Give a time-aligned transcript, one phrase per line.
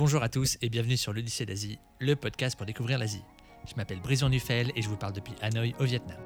[0.00, 3.22] Bonjour à tous et bienvenue sur l'Odyssée d'Asie, le podcast pour découvrir l'Asie.
[3.68, 6.16] Je m'appelle Brison Nuffel et je vous parle depuis Hanoï au Vietnam.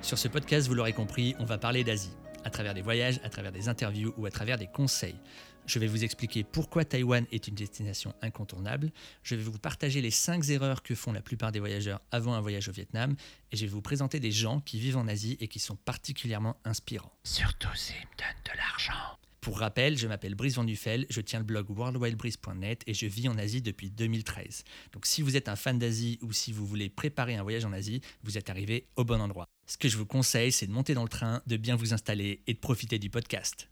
[0.00, 2.14] Sur ce podcast, vous l'aurez compris, on va parler d'Asie,
[2.48, 5.20] à travers des voyages, à travers des interviews ou à travers des conseils.
[5.66, 8.90] Je vais vous expliquer pourquoi Taïwan est une destination incontournable.
[9.22, 12.40] Je vais vous partager les 5 erreurs que font la plupart des voyageurs avant un
[12.40, 13.16] voyage au Vietnam.
[13.52, 16.56] Et je vais vous présenter des gens qui vivent en Asie et qui sont particulièrement
[16.64, 17.12] inspirants.
[17.22, 19.18] Surtout s'ils me donnent de l'argent.
[19.40, 23.38] Pour rappel, je m'appelle Brice Van je tiens le blog worldwidebreeze.net et je vis en
[23.38, 24.64] Asie depuis 2013.
[24.92, 27.72] Donc si vous êtes un fan d'Asie ou si vous voulez préparer un voyage en
[27.72, 29.46] Asie, vous êtes arrivé au bon endroit.
[29.66, 32.42] Ce que je vous conseille, c'est de monter dans le train, de bien vous installer
[32.46, 33.68] et de profiter du podcast.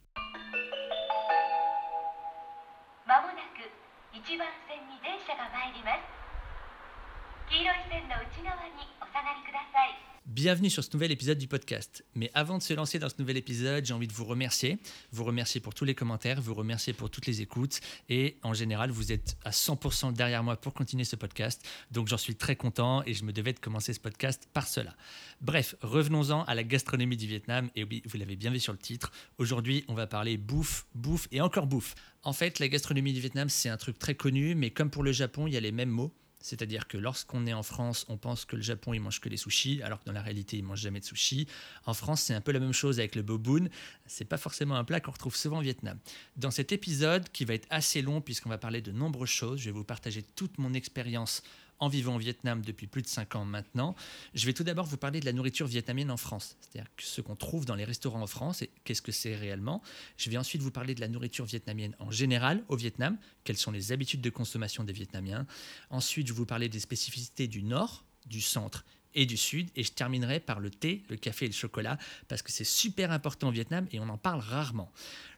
[10.36, 12.04] Bienvenue sur ce nouvel épisode du podcast.
[12.14, 14.76] Mais avant de se lancer dans ce nouvel épisode, j'ai envie de vous remercier.
[15.10, 17.80] Vous remercier pour tous les commentaires, vous remercier pour toutes les écoutes.
[18.10, 21.66] Et en général, vous êtes à 100% derrière moi pour continuer ce podcast.
[21.90, 24.94] Donc j'en suis très content et je me devais de commencer ce podcast par cela.
[25.40, 27.70] Bref, revenons-en à la gastronomie du Vietnam.
[27.74, 29.12] Et oui, vous l'avez bien vu sur le titre.
[29.38, 31.94] Aujourd'hui, on va parler bouffe, bouffe et encore bouffe.
[32.24, 35.12] En fait, la gastronomie du Vietnam, c'est un truc très connu, mais comme pour le
[35.12, 36.12] Japon, il y a les mêmes mots.
[36.46, 39.36] C'est-à-dire que lorsqu'on est en France, on pense que le Japon, il mange que les
[39.36, 41.48] sushis, alors que dans la réalité, il mange jamais de sushis.
[41.86, 43.68] En France, c'est un peu la même chose avec le boboon.
[44.06, 45.98] C'est pas forcément un plat qu'on retrouve souvent au Vietnam.
[46.36, 49.64] Dans cet épisode, qui va être assez long, puisqu'on va parler de nombreuses choses, je
[49.64, 51.42] vais vous partager toute mon expérience
[51.78, 53.94] en vivant au Vietnam depuis plus de 5 ans maintenant.
[54.34, 57.36] Je vais tout d'abord vous parler de la nourriture vietnamienne en France, c'est-à-dire ce qu'on
[57.36, 59.82] trouve dans les restaurants en France et qu'est-ce que c'est réellement.
[60.16, 63.70] Je vais ensuite vous parler de la nourriture vietnamienne en général au Vietnam, quelles sont
[63.70, 65.46] les habitudes de consommation des Vietnamiens.
[65.90, 68.84] Ensuite, je vais vous parler des spécificités du nord, du centre
[69.16, 69.68] et du sud.
[69.74, 73.10] Et je terminerai par le thé, le café et le chocolat, parce que c'est super
[73.10, 74.92] important au Vietnam et on en parle rarement.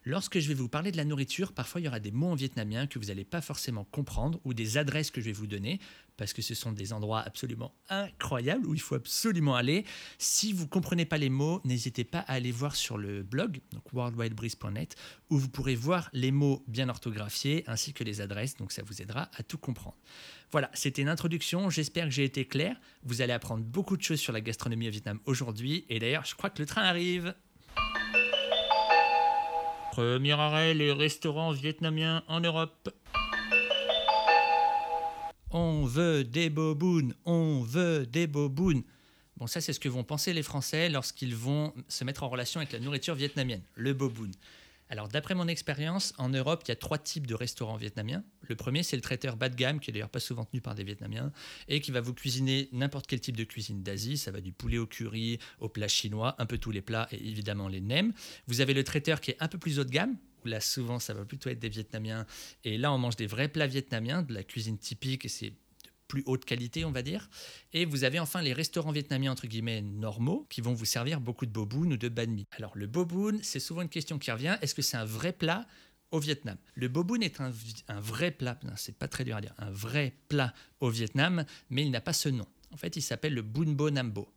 [0.04, 2.34] Lorsque je vais vous parler de la nourriture, parfois il y aura des mots en
[2.34, 5.80] vietnamien que vous n'allez pas forcément comprendre ou des adresses que je vais vous donner,
[6.18, 9.86] parce que ce sont des endroits absolument incroyables où il faut absolument aller.
[10.18, 13.60] Si vous ne comprenez pas les mots, n'hésitez pas à aller voir sur le blog,
[13.72, 14.96] donc worldwidebreeze.net,
[15.30, 19.00] où vous pourrez voir les mots bien orthographiés ainsi que les adresses, donc ça vous
[19.00, 19.96] aidera à tout comprendre.
[20.50, 22.76] Voilà, c'était une introduction, j'espère que j'ai été clair.
[23.04, 26.34] Vous allez apprendre beaucoup de choses sur la gastronomie au Vietnam aujourd'hui, et d'ailleurs je
[26.34, 27.34] crois que le train arrive.
[29.92, 32.90] Premier arrêt, les restaurants vietnamiens en Europe.
[35.50, 38.82] On veut des bobounes, on veut des bobounes.
[39.38, 42.60] Bon, ça, c'est ce que vont penser les Français lorsqu'ils vont se mettre en relation
[42.60, 44.30] avec la nourriture vietnamienne, le boboon.
[44.90, 48.24] Alors, d'après mon expérience, en Europe, il y a trois types de restaurants vietnamiens.
[48.42, 50.74] Le premier, c'est le traiteur bas de gamme, qui est d'ailleurs pas souvent tenu par
[50.74, 51.32] des Vietnamiens,
[51.68, 54.18] et qui va vous cuisiner n'importe quel type de cuisine d'Asie.
[54.18, 57.16] Ça va du poulet au curry, au plat chinois, un peu tous les plats, et
[57.16, 58.12] évidemment les nems.
[58.46, 60.98] Vous avez le traiteur qui est un peu plus haut de gamme, où là, souvent,
[60.98, 62.26] ça va plutôt être des Vietnamiens.
[62.64, 65.52] Et là, on mange des vrais plats vietnamiens, de la cuisine typique, et c'est
[66.08, 67.28] plus haute qualité, on va dire.
[67.72, 71.46] Et vous avez enfin les restaurants vietnamiens, entre guillemets, normaux, qui vont vous servir beaucoup
[71.46, 72.46] de boboon ou de banh mi.
[72.52, 74.56] Alors, le boboon, c'est souvent une question qui revient.
[74.62, 75.66] Est-ce que c'est un vrai plat
[76.10, 76.56] au Vietnam?
[76.74, 77.52] Le boboon est un,
[78.00, 81.90] vrai plat, c'est pas très dur à dire, un vrai plat au Vietnam, mais il
[81.90, 82.46] n'a pas ce nom.
[82.72, 84.28] En fait, il s'appelle le Bun Bo Nam Bo.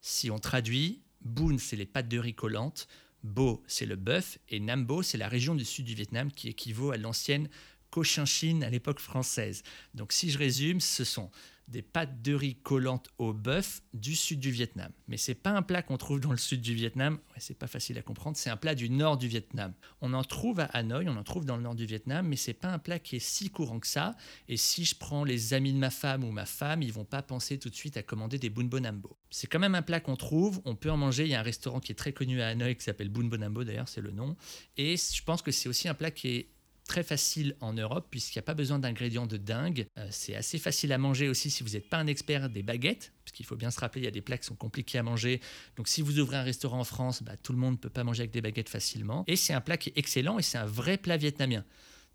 [0.00, 2.88] Si on traduit, Bun, c'est les pâtes de riz collantes,
[3.22, 6.48] Bo, c'est le bœuf, et Nam Bo, c'est la région du sud du Vietnam qui
[6.48, 7.48] équivaut à l'ancienne
[7.90, 9.62] Cochinchine à l'époque française.
[9.94, 11.30] Donc si je résume, ce sont
[11.70, 14.90] des pâtes de riz collantes au bœuf du sud du Vietnam.
[15.08, 17.66] Mais c'est pas un plat qu'on trouve dans le sud du Vietnam, ouais, c'est pas
[17.66, 19.72] facile à comprendre, c'est un plat du nord du Vietnam.
[20.00, 22.54] On en trouve à Hanoï, on en trouve dans le nord du Vietnam, mais c'est
[22.54, 24.16] pas un plat qui est si courant que ça.
[24.48, 27.22] Et si je prends les amis de ma femme ou ma femme, ils vont pas
[27.22, 29.16] penser tout de suite à commander des Bun Bonambo.
[29.30, 31.44] C'est quand même un plat qu'on trouve, on peut en manger, il y a un
[31.44, 34.36] restaurant qui est très connu à Hanoï qui s'appelle Bun Bonambo d'ailleurs, c'est le nom.
[34.76, 36.48] Et je pense que c'est aussi un plat qui est
[36.90, 39.86] très facile en Europe puisqu'il n'y a pas besoin d'ingrédients de dingue.
[39.96, 43.12] Euh, c'est assez facile à manger aussi si vous n'êtes pas un expert des baguettes,
[43.24, 45.04] parce qu'il faut bien se rappeler, il y a des plats qui sont compliqués à
[45.04, 45.40] manger.
[45.76, 48.02] Donc si vous ouvrez un restaurant en France, bah, tout le monde ne peut pas
[48.02, 49.22] manger avec des baguettes facilement.
[49.28, 51.64] Et c'est un plat qui est excellent et c'est un vrai plat vietnamien.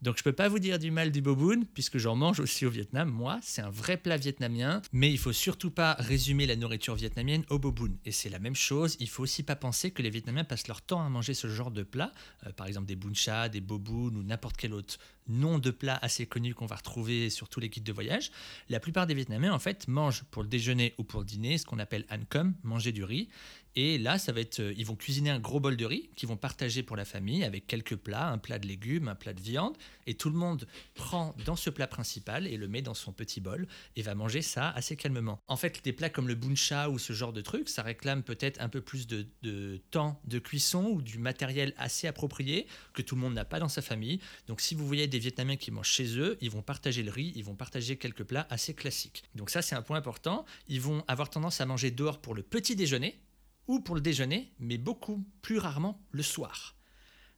[0.01, 2.69] Donc je peux pas vous dire du mal du boboon, puisque j'en mange aussi au
[2.69, 6.95] Vietnam, moi, c'est un vrai plat vietnamien, mais il faut surtout pas résumer la nourriture
[6.95, 7.97] vietnamienne au boboon.
[8.05, 10.81] Et c'est la même chose, il faut aussi pas penser que les Vietnamiens passent leur
[10.81, 12.11] temps à manger ce genre de plat,
[12.45, 14.97] euh, par exemple des bun cha, des boboon ou n'importe quelle autre
[15.27, 18.31] nom de plat assez connu qu'on va retrouver sur tous les guides de voyage.
[18.69, 21.65] La plupart des Vietnamiens, en fait, mangent pour le déjeuner ou pour le dîner ce
[21.65, 23.29] qu'on appelle an com, manger du riz.
[23.75, 26.83] Et là, ça euh, ils vont cuisiner un gros bol de riz qu'ils vont partager
[26.83, 29.77] pour la famille avec quelques plats, un plat de légumes, un plat de viande.
[30.07, 33.41] Et tout le monde prend dans ce plat principal et le met dans son petit
[33.41, 35.39] bol et va manger ça assez calmement.
[35.47, 38.23] En fait, des plats comme le bun cha ou ce genre de truc, ça réclame
[38.23, 43.01] peut-être un peu plus de, de temps de cuisson ou du matériel assez approprié que
[43.01, 44.19] tout le monde n'a pas dans sa famille.
[44.47, 47.33] Donc, si vous voyez des Vietnamiens qui mangent chez eux, ils vont partager le riz,
[47.35, 49.23] ils vont partager quelques plats assez classiques.
[49.35, 50.45] Donc ça, c'est un point important.
[50.67, 53.19] Ils vont avoir tendance à manger dehors pour le petit déjeuner
[53.67, 56.75] ou pour le déjeuner, mais beaucoup plus rarement le soir.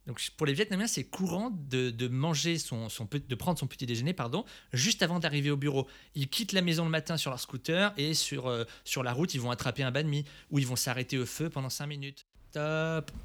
[0.07, 3.85] Donc pour les Vietnamiens, c'est courant de, de manger son, son, de prendre son petit
[3.85, 5.87] déjeuner pardon, juste avant d'arriver au bureau.
[6.15, 9.33] Ils quittent la maison le matin sur leur scooter et sur, euh, sur la route,
[9.33, 12.25] ils vont attraper un banh mi ou ils vont s'arrêter au feu pendant 5 minutes.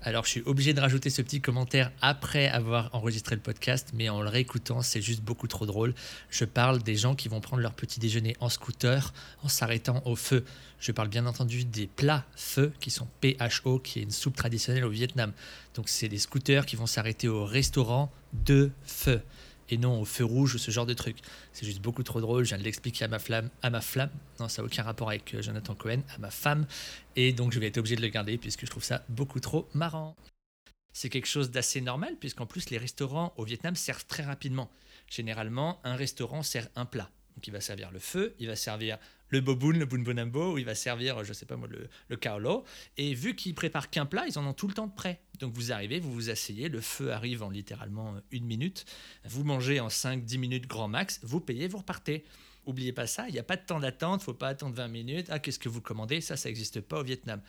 [0.02, 4.08] Alors je suis obligé de rajouter ce petit commentaire après avoir enregistré le podcast, mais
[4.08, 5.94] en le réécoutant, c'est juste beaucoup trop drôle.
[6.30, 9.12] Je parle des gens qui vont prendre leur petit déjeuner en scooter
[9.42, 10.44] en s'arrêtant au feu.
[10.78, 14.84] Je parle bien entendu des plats feu qui sont PHO, qui est une soupe traditionnelle
[14.84, 15.32] au Vietnam.
[15.74, 19.22] Donc c'est des scooters qui vont s'arrêter au restaurant de feu
[19.70, 21.18] et non au feu rouge ou ce genre de truc.
[21.52, 22.44] C'est juste beaucoup trop drôle.
[22.44, 24.10] Je viens de l'expliquer à ma flamme, à ma flamme.
[24.40, 26.66] Non, ça n'a aucun rapport avec euh, Jonathan Cohen, à ma femme.
[27.16, 29.68] Et donc je vais être obligé de le garder puisque je trouve ça beaucoup trop
[29.74, 30.16] marrant.
[30.92, 34.70] C'est quelque chose d'assez normal puisqu'en plus les restaurants au Vietnam servent très rapidement.
[35.10, 37.10] Généralement, un restaurant sert un plat.
[37.34, 38.98] Donc il va servir le feu, il va servir
[39.28, 41.66] le boboon, le bunbonambo, ou il va servir, je sais pas moi,
[42.08, 42.64] le, kaolo.
[42.98, 45.22] Et vu qu'ils préparent qu'un plat, ils en ont tout le temps de prêt.
[45.40, 48.84] Donc vous arrivez, vous vous asseyez, le feu arrive en littéralement une minute,
[49.24, 52.24] vous mangez en 5-10 minutes grand max, vous payez, vous repartez.
[52.66, 55.26] Oubliez pas ça, il n'y a pas de temps d'attente, faut pas attendre 20 minutes.
[55.30, 56.20] Ah, qu'est-ce que vous commandez?
[56.20, 57.40] Ça, ça n'existe pas au Vietnam.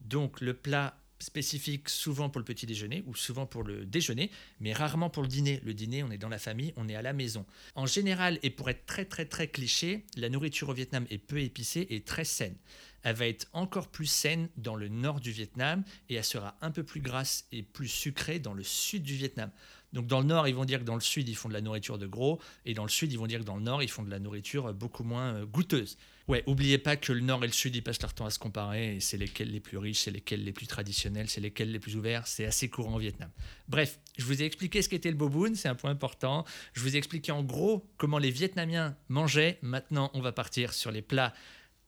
[0.00, 4.30] Donc le plat spécifique souvent pour le petit déjeuner ou souvent pour le déjeuner,
[4.60, 5.60] mais rarement pour le dîner.
[5.64, 7.46] Le dîner, on est dans la famille, on est à la maison.
[7.74, 11.40] En général, et pour être très très très cliché, la nourriture au Vietnam est peu
[11.40, 12.56] épicée et très saine.
[13.02, 16.70] Elle va être encore plus saine dans le nord du Vietnam et elle sera un
[16.70, 19.50] peu plus grasse et plus sucrée dans le sud du Vietnam.
[19.92, 21.60] Donc dans le nord, ils vont dire que dans le sud, ils font de la
[21.60, 23.90] nourriture de gros, et dans le sud, ils vont dire que dans le nord, ils
[23.90, 25.96] font de la nourriture beaucoup moins euh, goûteuse.
[26.28, 28.38] Ouais, oubliez pas que le nord et le sud, ils passent leur temps à se
[28.38, 31.80] comparer, et c'est lesquels les plus riches, c'est lesquels les plus traditionnels, c'est lesquels les
[31.80, 33.30] plus ouverts, c'est assez courant au Vietnam.
[33.68, 36.44] Bref, je vous ai expliqué ce qu'était le boboon, c'est un point important.
[36.72, 39.58] Je vous ai expliqué en gros comment les Vietnamiens mangeaient.
[39.62, 41.32] Maintenant, on va partir sur les plats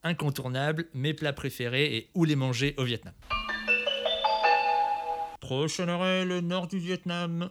[0.02, 3.14] incontournables, mes plats préférés et où les manger au Vietnam.
[5.40, 7.50] Prochain arrêt, le nord du Vietnam.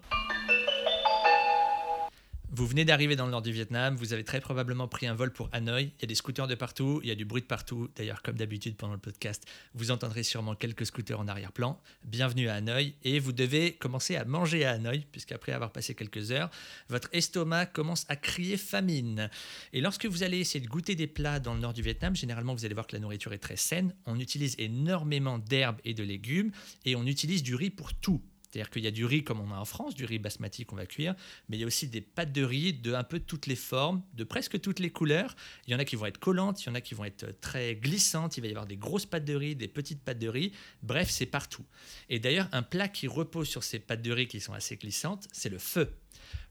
[2.54, 5.32] Vous venez d'arriver dans le nord du Vietnam, vous avez très probablement pris un vol
[5.32, 5.94] pour Hanoï.
[5.98, 7.88] Il y a des scooters de partout, il y a du bruit de partout.
[7.96, 11.80] D'ailleurs, comme d'habitude pendant le podcast, vous entendrez sûrement quelques scooters en arrière-plan.
[12.04, 16.34] Bienvenue à Hanoï et vous devez commencer à manger à Hanoï, puisqu'après avoir passé quelques
[16.34, 16.50] heures,
[16.90, 19.30] votre estomac commence à crier famine.
[19.72, 22.54] Et lorsque vous allez essayer de goûter des plats dans le nord du Vietnam, généralement
[22.54, 23.96] vous allez voir que la nourriture est très saine.
[24.06, 26.52] On utilise énormément d'herbes et de légumes
[26.84, 28.22] et on utilise du riz pour tout.
[28.52, 30.76] C'est-à-dire qu'il y a du riz comme on a en France, du riz basmati qu'on
[30.76, 31.16] va cuire,
[31.48, 34.04] mais il y a aussi des pâtes de riz de un peu toutes les formes,
[34.14, 35.36] de presque toutes les couleurs.
[35.68, 37.40] Il y en a qui vont être collantes, il y en a qui vont être
[37.40, 40.28] très glissantes, il va y avoir des grosses pâtes de riz, des petites pâtes de
[40.28, 40.52] riz,
[40.84, 41.66] bref, c'est partout.
[42.10, 45.28] Et d'ailleurs, un plat qui repose sur ces pâtes de riz qui sont assez glissantes,
[45.32, 45.94] c'est le feu.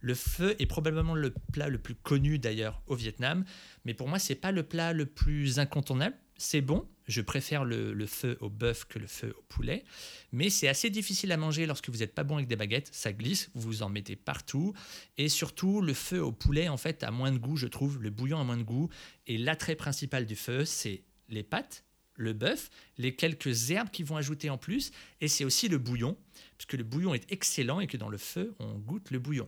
[0.00, 3.44] Le feu est probablement le plat le plus connu d'ailleurs au Vietnam,
[3.85, 6.17] mais pour moi, c'est pas le plat le plus incontournable.
[6.43, 9.85] C'est bon, je préfère le, feu au bœuf que le feu au poulet,
[10.33, 12.89] mais c'est assez difficile à manger lorsque vous n'êtes pas bon avec des baguettes.
[12.93, 14.73] Ça glisse, vous en mettez partout,
[15.19, 18.03] et surtout le feu au poulet en fait a moins de goût, je trouve.
[18.03, 18.89] Le bouillon a moins de goût,
[19.27, 21.85] et l'attrait principal du feu, c'est les pâtes,
[22.15, 26.17] le bœuf, les quelques herbes qu'ils vont ajouter en plus, et c'est aussi le bouillon,
[26.57, 29.47] puisque le bouillon est excellent et que dans le feu, on goûte le bouillon.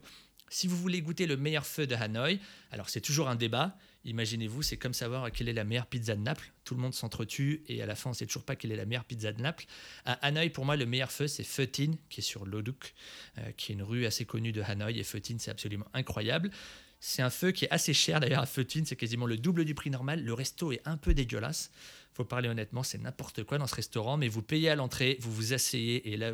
[0.51, 2.39] Si vous voulez goûter le meilleur feu de Hanoï,
[2.71, 3.79] alors c'est toujours un débat.
[4.05, 6.53] Imaginez-vous, c'est comme savoir quelle est la meilleure pizza de Naples.
[6.65, 8.77] Tout le monde s'entretue et à la fin, on ne sait toujours pas quelle est
[8.77, 9.65] la meilleure pizza de Naples.
[10.05, 12.95] À Hanoï, pour moi, le meilleur feu, c'est Pho Tin, qui est sur Loduk,
[13.39, 14.99] euh, qui est une rue assez connue de Hanoï.
[14.99, 16.51] Et Pho Tin, c'est absolument incroyable.
[16.99, 19.65] C'est un feu qui est assez cher d'ailleurs à Pho Tin, c'est quasiment le double
[19.65, 20.25] du prix normal.
[20.25, 21.71] Le resto est un peu dégueulasse.
[22.15, 25.33] Faut parler honnêtement, c'est n'importe quoi dans ce restaurant, mais vous payez à l'entrée, vous
[25.33, 26.33] vous asseyez et là,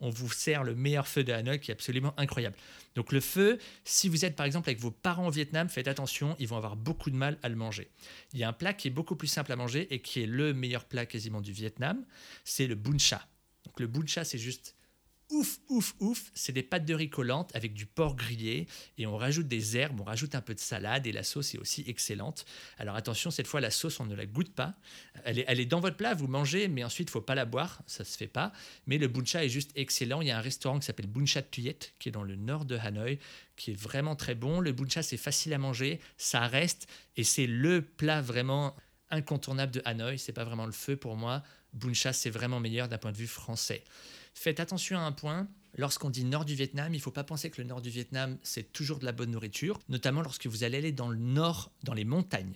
[0.00, 2.56] on vous sert le meilleur feu de Hanoï qui est absolument incroyable.
[2.94, 6.36] Donc le feu, si vous êtes par exemple avec vos parents au Vietnam, faites attention,
[6.38, 7.90] ils vont avoir beaucoup de mal à le manger.
[8.32, 10.26] Il y a un plat qui est beaucoup plus simple à manger et qui est
[10.26, 12.04] le meilleur plat quasiment du Vietnam,
[12.44, 13.26] c'est le bun cha.
[13.64, 14.76] Donc le bun cha, c'est juste
[15.30, 18.66] ouf, ouf, ouf, c'est des pâtes de riz collantes avec du porc grillé
[18.96, 21.58] et on rajoute des herbes, on rajoute un peu de salade et la sauce est
[21.58, 22.46] aussi excellente.
[22.78, 24.74] Alors attention, cette fois la sauce on ne la goûte pas.
[25.24, 27.44] Elle est, elle est dans votre plat, vous mangez, mais ensuite il faut pas la
[27.44, 28.52] boire, ça se fait pas.
[28.86, 30.20] Mais le buncha est juste excellent.
[30.22, 32.76] Il y a un restaurant qui s'appelle Buncha Tuyet qui est dans le nord de
[32.76, 33.18] Hanoï
[33.56, 34.60] qui est vraiment très bon.
[34.60, 38.74] Le buncha c'est facile à manger, ça reste et c'est le plat vraiment
[39.10, 40.18] incontournable de Hanoï.
[40.18, 41.42] C'est pas vraiment le feu pour moi.
[41.74, 43.84] Buncha c'est vraiment meilleur d'un point de vue français.
[44.34, 45.48] Faites attention à un point.
[45.76, 48.38] Lorsqu'on dit nord du Vietnam, il ne faut pas penser que le nord du Vietnam,
[48.42, 51.94] c'est toujours de la bonne nourriture, notamment lorsque vous allez aller dans le nord, dans
[51.94, 52.54] les montagnes.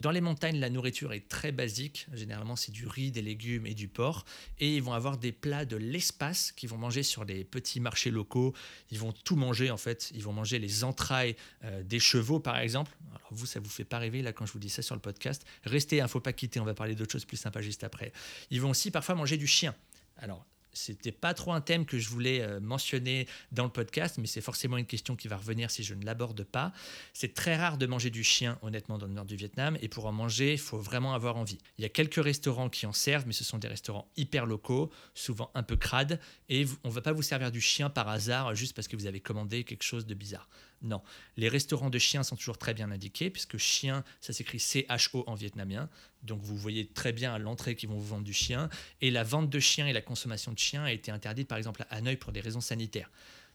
[0.00, 2.06] Dans les montagnes, la nourriture est très basique.
[2.14, 4.24] Généralement, c'est du riz, des légumes et du porc.
[4.58, 8.10] Et ils vont avoir des plats de l'espace qu'ils vont manger sur les petits marchés
[8.10, 8.54] locaux.
[8.90, 10.10] Ils vont tout manger, en fait.
[10.14, 12.92] Ils vont manger les entrailles euh, des chevaux, par exemple.
[13.14, 15.02] Alors, vous, ça vous fait pas rêver, là, quand je vous dis ça sur le
[15.02, 15.44] podcast.
[15.64, 16.60] Restez, il ne faut pas quitter.
[16.60, 18.12] On va parler d'autres choses plus sympas juste après.
[18.50, 19.74] Ils vont aussi parfois manger du chien.
[20.16, 24.26] Alors, c'était pas trop un thème que je voulais euh, mentionner dans le podcast, mais
[24.26, 26.72] c'est forcément une question qui va revenir si je ne l'aborde pas.
[27.12, 30.06] C'est très rare de manger du chien, honnêtement, dans le nord du Vietnam, et pour
[30.06, 31.58] en manger, il faut vraiment avoir envie.
[31.78, 34.90] Il y a quelques restaurants qui en servent, mais ce sont des restaurants hyper locaux,
[35.14, 38.74] souvent un peu crades, et on va pas vous servir du chien par hasard juste
[38.74, 40.48] parce que vous avez commandé quelque chose de bizarre.
[40.82, 41.02] Non,
[41.36, 45.34] les restaurants de chiens sont toujours très bien indiqués, puisque chien, ça s'écrit C-H-O en
[45.34, 45.90] vietnamien.
[46.22, 48.68] Donc vous voyez très bien à l'entrée qu'ils vont vous vendre du chien.
[49.00, 51.82] Et la vente de chiens et la consommation de chiens a été interdite par exemple
[51.88, 53.10] à Hanoï pour des raisons sanitaires.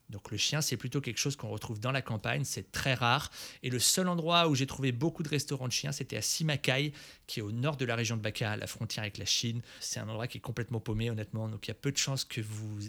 [0.09, 3.31] Donc le chien, c'est plutôt quelque chose qu'on retrouve dans la campagne, c'est très rare.
[3.63, 6.93] Et le seul endroit où j'ai trouvé beaucoup de restaurants de chiens, c'était à Simacai,
[7.25, 9.61] qui est au nord de la région de Baca, à la frontière avec la Chine.
[9.79, 11.49] C'est un endroit qui est complètement paumé, honnêtement.
[11.49, 12.79] Donc il y a peu de chances que vous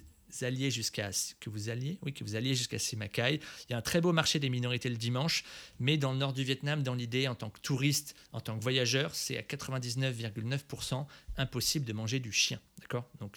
[0.42, 3.40] alliez jusqu'à que vous alliez, oui, que vous alliez jusqu'à Simacai.
[3.68, 5.44] Il y a un très beau marché des minorités le dimanche,
[5.78, 8.62] mais dans le nord du Vietnam, dans l'idée, en tant que touriste, en tant que
[8.62, 11.06] voyageur, c'est à 99,9%
[11.36, 12.60] impossible de manger du chien.
[12.80, 13.08] D'accord?
[13.20, 13.36] Donc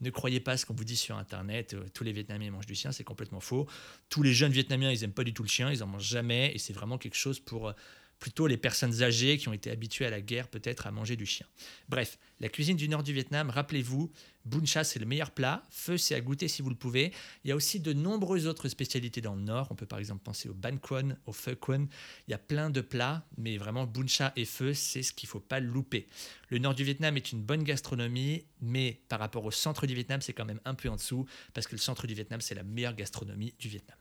[0.00, 2.74] ne croyez pas ce qu'on vous dit sur Internet, euh, tous les Vietnamiens mangent du
[2.74, 3.66] chien, c'est complètement faux.
[4.08, 6.54] Tous les jeunes Vietnamiens, ils n'aiment pas du tout le chien, ils en mangent jamais,
[6.54, 7.74] et c'est vraiment quelque chose pour
[8.18, 11.26] plutôt les personnes âgées qui ont été habituées à la guerre peut-être à manger du
[11.26, 11.46] chien.
[11.88, 14.10] Bref, la cuisine du nord du Vietnam, rappelez-vous,
[14.44, 17.12] bun cha c'est le meilleur plat, feu c'est à goûter si vous le pouvez.
[17.44, 20.22] Il y a aussi de nombreuses autres spécialités dans le nord, on peut par exemple
[20.22, 21.86] penser au ban quan, au pho quan,
[22.26, 25.28] il y a plein de plats, mais vraiment bun cha et feu c'est ce qu'il
[25.28, 26.08] faut pas louper.
[26.48, 30.20] Le nord du Vietnam est une bonne gastronomie, mais par rapport au centre du Vietnam
[30.20, 32.64] c'est quand même un peu en dessous, parce que le centre du Vietnam c'est la
[32.64, 33.96] meilleure gastronomie du Vietnam.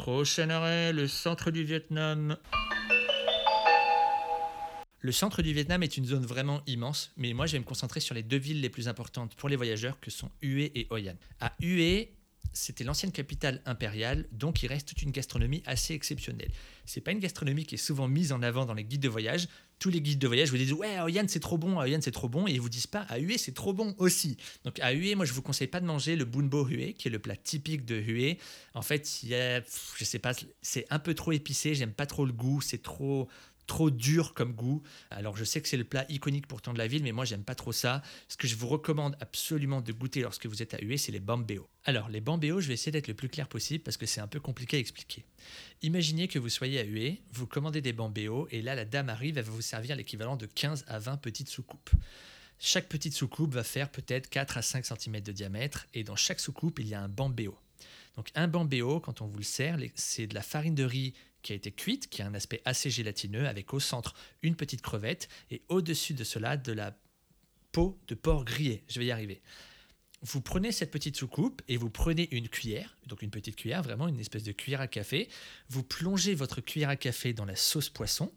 [0.00, 2.38] Prochain arrêt, le centre du Vietnam.
[5.00, 8.00] Le centre du Vietnam est une zone vraiment immense, mais moi je vais me concentrer
[8.00, 11.00] sur les deux villes les plus importantes pour les voyageurs que sont Hue et Hoi
[11.00, 11.16] An.
[11.40, 12.06] À Hue,
[12.52, 16.50] c'était l'ancienne capitale impériale, donc il reste toute une gastronomie assez exceptionnelle.
[16.84, 19.48] C'est pas une gastronomie qui est souvent mise en avant dans les guides de voyage.
[19.78, 22.00] Tous les guides de voyage vous disent ouais, Hoi An c'est trop bon, Hoi An
[22.00, 24.36] c'est trop bon, et ils vous disent pas à Hue c'est trop bon aussi.
[24.64, 27.10] Donc à Hue, moi je vous conseille pas de manger le bunbo Hue, qui est
[27.10, 28.36] le plat typique de Hue.
[28.74, 29.62] En fait, il y a,
[29.96, 33.28] je sais pas, c'est un peu trop épicé, j'aime pas trop le goût, c'est trop
[33.70, 34.82] trop dur comme goût.
[35.12, 37.44] Alors je sais que c'est le plat iconique pourtant de la ville, mais moi j'aime
[37.44, 38.02] pas trop ça.
[38.26, 41.20] Ce que je vous recommande absolument de goûter lorsque vous êtes à Hue, c'est les
[41.20, 41.68] bambéo.
[41.84, 44.26] Alors les bambéo, je vais essayer d'être le plus clair possible parce que c'est un
[44.26, 45.24] peu compliqué à expliquer.
[45.82, 49.38] Imaginez que vous soyez à Hue, vous commandez des bambéo et là la dame arrive,
[49.38, 51.90] elle va vous servir l'équivalent de 15 à 20 petites soucoupes.
[52.58, 56.40] Chaque petite soucoupe va faire peut-être 4 à 5 cm de diamètre et dans chaque
[56.40, 57.56] soucoupe il y a un bambéo.
[58.16, 61.52] Donc un bambéo, quand on vous le sert, c'est de la farine de riz qui
[61.52, 65.28] a été cuite, qui a un aspect assez gélatineux, avec au centre une petite crevette
[65.50, 66.96] et au-dessus de cela de la
[67.72, 68.84] peau de porc grillé.
[68.88, 69.40] Je vais y arriver.
[70.22, 74.06] Vous prenez cette petite soucoupe et vous prenez une cuillère, donc une petite cuillère, vraiment
[74.06, 75.28] une espèce de cuillère à café.
[75.70, 78.30] Vous plongez votre cuillère à café dans la sauce poisson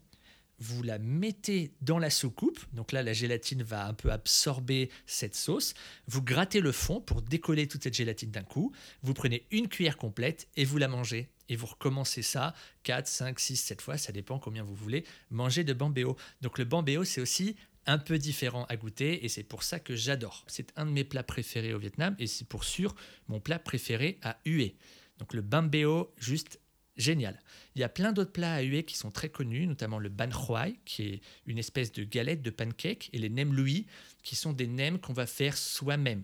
[0.58, 5.34] vous la mettez dans la soucoupe, donc là la gélatine va un peu absorber cette
[5.34, 5.74] sauce,
[6.06, 9.96] vous grattez le fond pour décoller toute cette gélatine d'un coup, vous prenez une cuillère
[9.96, 11.28] complète et vous la mangez.
[11.50, 15.62] Et vous recommencez ça 4, 5, 6, 7 fois, ça dépend combien vous voulez manger
[15.62, 16.16] de bambéo.
[16.40, 17.56] Donc le bambéo c'est aussi
[17.86, 20.44] un peu différent à goûter et c'est pour ça que j'adore.
[20.46, 22.94] C'est un de mes plats préférés au Vietnam et c'est pour sûr
[23.28, 24.76] mon plat préféré à huer.
[25.18, 26.60] Donc le bambéo, juste
[26.96, 27.40] génial.
[27.74, 30.30] Il y a plein d'autres plats à huer qui sont très connus, notamment le ban
[30.30, 33.86] hoai, qui est une espèce de galette de pancake, et les nem lui,
[34.22, 36.22] qui sont des nems qu'on va faire soi-même.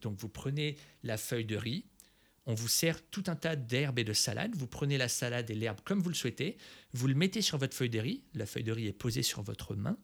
[0.00, 1.84] Donc vous prenez la feuille de riz,
[2.46, 4.54] on vous sert tout un tas d'herbes et de salades.
[4.54, 6.56] Vous prenez la salade et l'herbe comme vous le souhaitez,
[6.92, 9.42] vous le mettez sur votre feuille de riz, la feuille de riz est posée sur
[9.42, 9.96] votre main,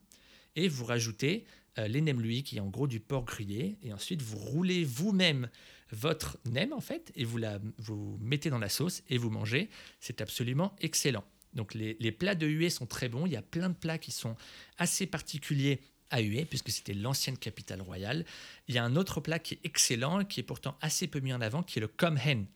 [0.56, 1.44] et vous rajoutez
[1.78, 4.84] euh, les nem lui, qui est en gros du porc grillé, et ensuite vous roulez
[4.84, 5.48] vous-même
[5.92, 9.70] votre nem en fait, et vous la vous mettez dans la sauce et vous mangez.
[10.00, 11.24] C'est absolument excellent.
[11.54, 13.26] Donc les, plats de huée sont très bons.
[13.26, 14.36] Il y a plein de plats qui sont
[14.78, 15.80] assez particuliers
[16.10, 18.24] à Hue, puisque c'était l'ancienne capitale royale.
[18.68, 21.32] Il y a un autre plat qui est excellent, qui est pourtant assez peu mis
[21.32, 22.46] en avant, qui est le comhen.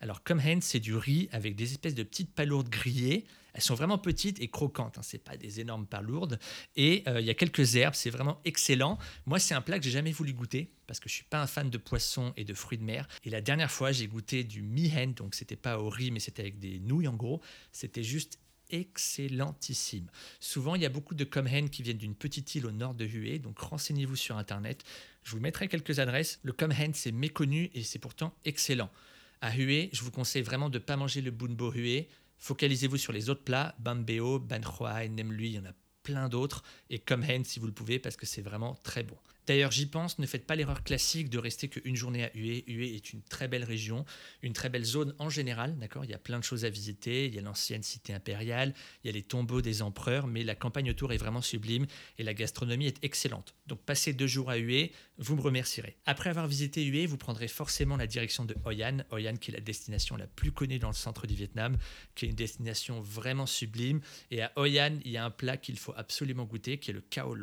[0.00, 3.24] Alors, comhen, c'est du riz avec des espèces de petites palourdes grillées.
[3.54, 5.02] Elles sont vraiment petites et croquantes, hein.
[5.02, 6.38] c'est pas des énormes palourdes.
[6.76, 8.98] Et euh, il y a quelques herbes, c'est vraiment excellent.
[9.26, 11.46] Moi, c'est un plat que j'ai jamais voulu goûter parce que je suis pas un
[11.46, 13.08] fan de poisson et de fruits de mer.
[13.24, 16.42] Et la dernière fois, j'ai goûté du mihen, donc c'était pas au riz, mais c'était
[16.42, 17.40] avec des nouilles en gros.
[17.72, 18.38] C'était juste
[18.70, 20.06] excellentissime.
[20.40, 23.04] Souvent, il y a beaucoup de comhen qui viennent d'une petite île au nord de
[23.04, 24.82] Hue, donc renseignez-vous sur Internet.
[25.22, 26.40] Je vous mettrai quelques adresses.
[26.42, 28.90] Le comhen, c'est méconnu et c'est pourtant excellent.
[29.40, 32.06] À Hue, je vous conseille vraiment de ne pas manger le bunbo Hue.
[32.42, 35.72] Focalisez-vous sur les autres plats, bambeo, banhua, nemlui, il y en a
[36.02, 39.16] plein d'autres, et comhen si vous le pouvez, parce que c'est vraiment très bon.
[39.46, 42.62] D'ailleurs, j'y pense, ne faites pas l'erreur classique de rester qu'une journée à Hue.
[42.66, 44.04] Hue est une très belle région,
[44.42, 46.04] une très belle zone en général, d'accord?
[46.04, 48.72] Il y a plein de choses à visiter, il y a l'ancienne cité impériale,
[49.02, 51.86] il y a les tombeaux des empereurs, mais la campagne autour est vraiment sublime
[52.18, 53.54] et la gastronomie est excellente.
[53.66, 55.96] Donc passez deux jours à Hue, vous me remercierez.
[56.06, 59.50] Après avoir visité Hue, vous prendrez forcément la direction de Hoi An, Hoi An qui
[59.50, 61.76] est la destination la plus connue dans le centre du Vietnam,
[62.14, 64.00] qui est une destination vraiment sublime.
[64.30, 66.94] Et à Hoi An, il y a un plat qu'il faut absolument goûter, qui est
[66.94, 67.34] le Cao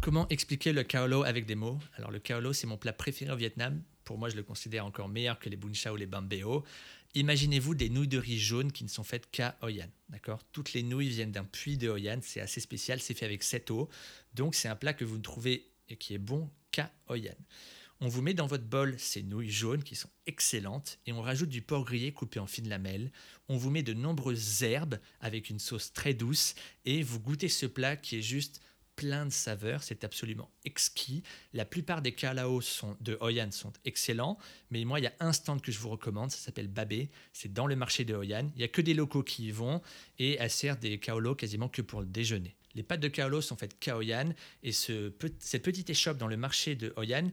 [0.00, 1.78] Comment expliquer le kaolo avec des mots?
[1.98, 3.82] Alors le kaolo, c'est mon plat préféré au Vietnam.
[4.04, 6.64] Pour moi, je le considère encore meilleur que les bun cha ou les bambeo.
[7.14, 9.90] Imaginez-vous des nouilles de riz jaunes qui ne sont faites qu'à Hoi An.
[10.08, 10.42] D'accord?
[10.52, 12.20] Toutes les nouilles viennent d'un puits de Hoi An.
[12.22, 12.98] C'est assez spécial.
[12.98, 13.90] C'est fait avec cette eau.
[14.32, 17.44] Donc c'est un plat que vous ne trouvez et qui est bon qu'à Hoi An.
[18.00, 21.50] On vous met dans votre bol ces nouilles jaunes qui sont excellentes et on rajoute
[21.50, 23.12] du porc grillé coupé en fines lamelles.
[23.50, 26.54] On vous met de nombreuses herbes avec une sauce très douce
[26.86, 28.62] et vous goûtez ce plat qui est juste
[29.00, 31.22] plein de saveurs, c'est absolument exquis.
[31.54, 34.36] La plupart des kalao sont, de Hoi An sont excellents,
[34.70, 37.50] mais moi, il y a un stand que je vous recommande, ça s'appelle Babé, c'est
[37.50, 38.50] dans le marché de Hoi An.
[38.54, 39.80] Il n'y a que des locaux qui y vont
[40.18, 42.54] et elle sert des kaolo quasiment que pour le déjeuner.
[42.74, 46.28] Les pâtes de kaolo sont faites qu'à Hoi An et ce, cette petite échoppe dans
[46.28, 47.30] le marché de Hoi An,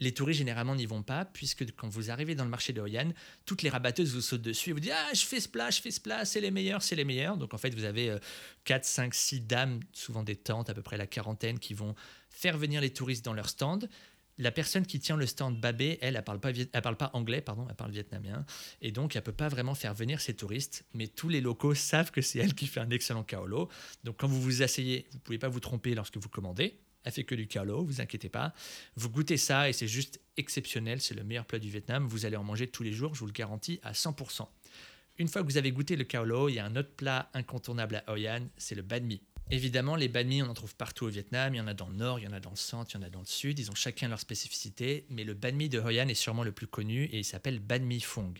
[0.00, 3.00] les touristes généralement n'y vont pas, puisque quand vous arrivez dans le marché de Hoi
[3.00, 3.12] An,
[3.46, 5.80] toutes les rabatteuses vous sautent dessus et vous disent Ah, je fais ce plat, je
[5.80, 7.36] fais ce plat, c'est les meilleurs, c'est les meilleurs.
[7.36, 8.16] Donc en fait, vous avez
[8.64, 11.94] 4, 5, 6 dames, souvent des tantes, à peu près la quarantaine, qui vont
[12.30, 13.88] faire venir les touristes dans leur stand.
[14.36, 16.50] La personne qui tient le stand Babé, elle, elle parle pas,
[16.82, 18.44] parle pas anglais, pardon, elle parle vietnamien,
[18.82, 20.84] et donc elle peut pas vraiment faire venir ses touristes.
[20.92, 23.68] Mais tous les locaux savent que c'est elle qui fait un excellent kaolo.
[24.02, 27.24] Donc quand vous vous asseyez, vous pouvez pas vous tromper lorsque vous commandez elle fait
[27.24, 28.52] que du calo, vous inquiétez pas.
[28.96, 32.06] Vous goûtez ça et c'est juste exceptionnel, c'est le meilleur plat du Vietnam.
[32.08, 34.46] Vous allez en manger tous les jours, je vous le garantis à 100%.
[35.18, 38.02] Une fois que vous avez goûté le cao il y a un autre plat incontournable
[38.06, 39.20] à Hoi An, c'est le banh mi.
[39.50, 41.54] Évidemment, les banh mi, on en trouve partout au Vietnam.
[41.54, 42.94] Il y en a dans le nord, il y en a dans le centre, il
[42.94, 43.58] y en a dans le sud.
[43.58, 45.06] Ils ont chacun leur spécificité.
[45.10, 47.58] Mais le banh mi de Hoi An est sûrement le plus connu et il s'appelle
[47.60, 48.32] banh mi fong.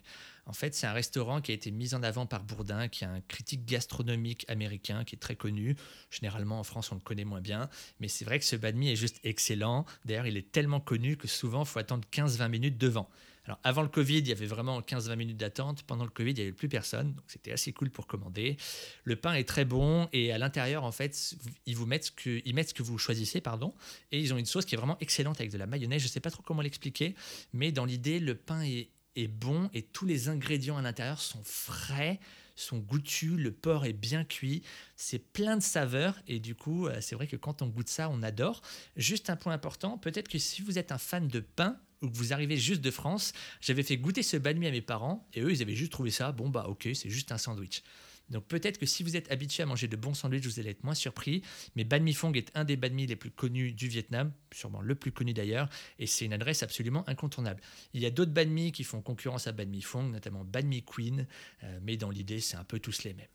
[0.47, 3.07] En fait, c'est un restaurant qui a été mis en avant par Bourdin, qui est
[3.07, 5.77] un critique gastronomique américain qui est très connu.
[6.11, 7.69] Généralement, en France, on le connaît moins bien.
[8.01, 9.87] Mais c'est vrai que ce banh est juste excellent.
[10.05, 13.09] D'ailleurs, il est tellement connu que souvent, il faut attendre 15-20 minutes devant.
[13.47, 15.83] Alors, avant le Covid, il y avait vraiment 15-20 minutes d'attente.
[15.83, 17.13] Pendant le Covid, il n'y avait plus personne.
[17.13, 18.57] Donc, c'était assez cool pour commander.
[19.05, 20.09] Le pain est très bon.
[20.13, 21.35] Et à l'intérieur, en fait,
[21.67, 23.75] ils vous mettent ce que, mettent ce que vous choisissez, pardon.
[24.13, 26.01] Et ils ont une sauce qui est vraiment excellente avec de la mayonnaise.
[26.01, 27.15] Je ne sais pas trop comment l'expliquer.
[27.53, 31.43] Mais dans l'idée, le pain est est bon et tous les ingrédients à l'intérieur sont
[31.45, 32.21] frais,
[32.57, 34.63] sont goûtus, le porc est bien cuit,
[34.97, 38.09] c'est plein de saveurs et du coup, euh, c'est vrai que quand on goûte ça,
[38.11, 38.63] on adore.
[38.97, 42.17] Juste un point important, peut-être que si vous êtes un fan de pain ou que
[42.17, 45.53] vous arrivez juste de France, j'avais fait goûter ce banh à mes parents et eux,
[45.53, 47.83] ils avaient juste trouvé ça, bon bah ok, c'est juste un sandwich.
[48.31, 50.85] Donc peut-être que si vous êtes habitué à manger de bons sandwichs, vous allez être
[50.85, 51.43] moins surpris.
[51.77, 54.81] Mais Ban Mi Fong est un des banh mi les plus connus du Vietnam, sûrement
[54.81, 57.61] le plus connu d'ailleurs, et c'est une adresse absolument incontournable.
[57.93, 60.65] Il y a d'autres banh mi qui font concurrence à Ban Mi Fong, notamment Ban
[60.65, 61.27] Mi Queen,
[61.63, 63.29] euh, mais dans l'idée, c'est un peu tous les mêmes.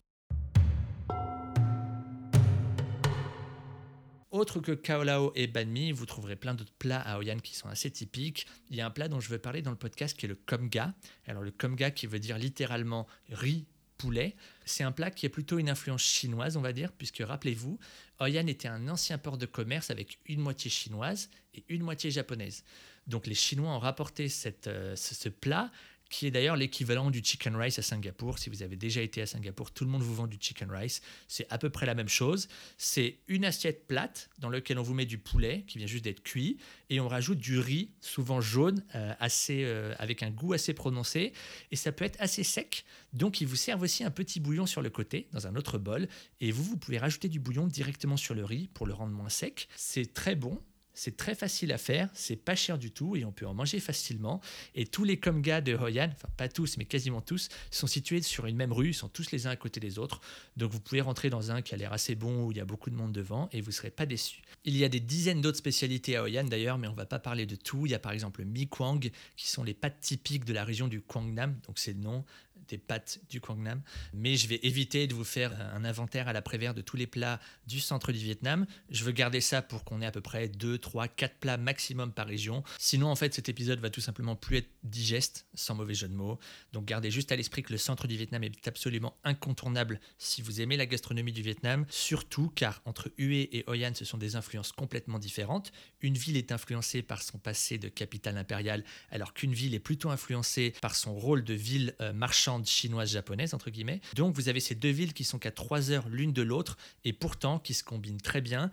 [4.31, 7.55] Autre que Kao Lao et Ban Mi, vous trouverez plein d'autres plats à Hoi qui
[7.55, 8.45] sont assez typiques.
[8.69, 10.35] Il y a un plat dont je veux parler dans le podcast qui est le
[10.35, 10.93] Komga.
[11.25, 13.65] Alors le Komga qui veut dire littéralement riz
[13.99, 14.35] poulet.
[14.65, 17.77] C'est un plat qui est plutôt une influence chinoise, on va dire, puisque rappelez-vous,
[18.19, 22.09] Hoi An était un ancien port de commerce avec une moitié chinoise et une moitié
[22.09, 22.63] japonaise.
[23.05, 24.27] Donc les Chinois ont rapporté
[24.67, 25.71] euh, ce plat
[26.09, 28.39] qui est d'ailleurs l'équivalent du chicken rice à Singapour.
[28.39, 31.01] Si vous avez déjà été à Singapour, tout le monde vous vend du chicken rice.
[31.27, 32.47] C'est à peu près la même chose.
[32.77, 36.23] C'est une assiette plate dans laquelle on vous met du poulet qui vient juste d'être
[36.23, 36.57] cuit
[36.89, 41.33] et on rajoute du riz, souvent jaune, euh, assez, euh, avec un goût assez prononcé.
[41.71, 42.85] Et ça peut être assez sec.
[43.13, 46.07] Donc ils vous servent aussi un petit bouillon sur le côté dans un autre bol.
[46.41, 49.29] Et vous, vous pouvez rajouter du bouillon directement sur le riz pour le rendre moins
[49.29, 49.67] sec.
[49.75, 50.59] C'est très bon
[50.99, 53.79] C'est très facile à faire, c'est pas cher du tout et on peut en manger
[53.79, 54.41] facilement.
[54.75, 58.21] Et tous les Komga de Hoi An, enfin pas tous, mais quasiment tous, sont situés
[58.21, 60.19] sur une même rue, sont tous les uns à côté des autres.
[60.57, 62.65] Donc vous pouvez rentrer dans un qui a l'air assez bon où il y a
[62.65, 64.41] beaucoup de monde devant et vous serez pas déçu.
[64.65, 67.19] Il y a des dizaines d'autres spécialités à Hoi An d'ailleurs, mais on va pas
[67.19, 67.85] parler de tout.
[67.85, 70.65] Il y a par exemple le Mi Kwang, qui sont les pâtes typiques de la
[70.65, 72.25] région du Quang donc c'est le nom
[72.69, 73.81] des pâtes du Quang Nam.
[74.13, 77.39] Mais je vais éviter de vous faire un inventaire à l'après-vert de tous les plats
[77.67, 78.65] du centre du Vietnam.
[78.89, 82.11] Je veux garder ça pour qu'on ait à peu près 2, 3, 4 plats maximum
[82.11, 82.63] par région.
[82.77, 86.13] Sinon, en fait, cet épisode va tout simplement plus être digeste, sans mauvais jeu de
[86.13, 86.39] mots.
[86.73, 90.61] Donc gardez juste à l'esprit que le centre du Vietnam est absolument incontournable si vous
[90.61, 94.35] aimez la gastronomie du Vietnam, surtout car entre Hue et Hoi An, ce sont des
[94.35, 95.71] influences complètement différentes.
[96.01, 100.09] Une ville est influencée par son passé de capitale impériale, alors qu'une ville est plutôt
[100.09, 102.13] influencée par son rôle de ville euh,
[102.59, 104.01] marchande chinoise japonaise entre guillemets.
[104.15, 107.13] Donc vous avez ces deux villes qui sont qu'à trois heures l'une de l'autre et
[107.13, 108.71] pourtant qui se combinent très bien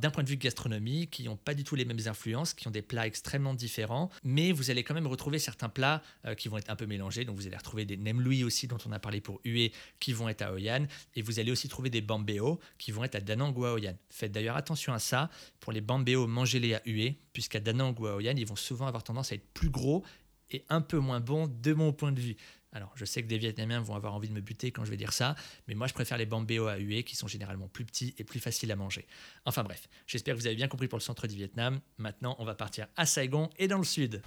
[0.00, 2.70] d'un point de vue gastronomie, qui n'ont pas du tout les mêmes influences, qui ont
[2.70, 6.56] des plats extrêmement différents, mais vous allez quand même retrouver certains plats euh, qui vont
[6.56, 7.26] être un peu mélangés.
[7.26, 10.14] Donc vous allez retrouver des nem lui aussi, dont on a parlé pour Hue, qui
[10.14, 13.16] vont être à Hoi An, et vous allez aussi trouver des bambeo qui vont être
[13.16, 13.98] à Danang ou à Hoi An.
[14.08, 15.28] Faites d'ailleurs attention à ça.
[15.60, 18.86] Pour les bambeo, mangez-les à Hue, puisqu'à Danang ou à Hoi An, ils vont souvent
[18.86, 20.02] avoir tendance à être plus gros
[20.50, 22.36] et un peu moins bons de mon point de vue.
[22.74, 24.96] Alors, je sais que des Vietnamiens vont avoir envie de me buter quand je vais
[24.96, 25.36] dire ça,
[25.68, 28.40] mais moi je préfère les bambéo à huer qui sont généralement plus petits et plus
[28.40, 29.06] faciles à manger.
[29.44, 31.80] Enfin bref, j'espère que vous avez bien compris pour le centre du Vietnam.
[31.98, 34.22] Maintenant, on va partir à Saigon et dans le sud.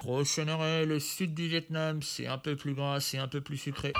[0.00, 3.56] Prochain arrêt, le sud du Vietnam, c'est un peu plus gras, c'est un peu plus
[3.56, 3.94] sucré.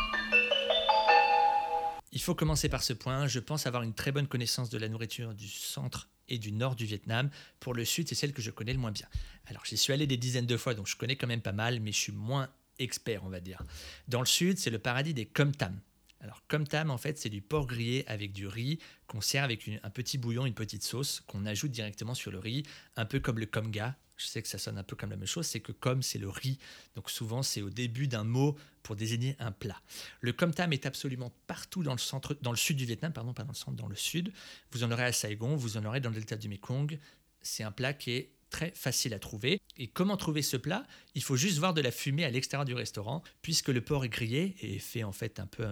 [2.12, 3.26] Il faut commencer par ce point.
[3.26, 6.76] Je pense avoir une très bonne connaissance de la nourriture du centre et du nord
[6.76, 7.30] du Vietnam.
[7.60, 9.06] Pour le sud, c'est celle que je connais le moins bien.
[9.46, 11.80] Alors, j'y suis allé des dizaines de fois, donc je connais quand même pas mal,
[11.80, 13.62] mais je suis moins expert, on va dire.
[14.08, 15.78] Dans le sud, c'est le paradis des com tam.
[16.20, 19.68] Alors, com tam, en fait, c'est du porc grillé avec du riz qu'on sert avec
[19.82, 22.62] un petit bouillon, une petite sauce qu'on ajoute directement sur le riz,
[22.96, 25.26] un peu comme le komga, je sais que ça sonne un peu comme la même
[25.26, 26.58] chose, c'est que comme c'est le riz,
[26.94, 29.80] donc souvent c'est au début d'un mot pour désigner un plat.
[30.20, 33.32] Le com tam est absolument partout dans le centre, dans le sud du Vietnam, pardon,
[33.32, 34.32] pas dans le centre, dans le sud.
[34.70, 36.98] Vous en aurez à Saigon, vous en aurez dans le delta du Mekong.
[37.40, 39.60] C'est un plat qui est très facile à trouver.
[39.76, 40.86] Et comment trouver ce plat?
[41.16, 44.08] Il faut juste voir de la fumée à l'extérieur du restaurant, puisque le porc est
[44.08, 45.66] grillé et fait en fait un peu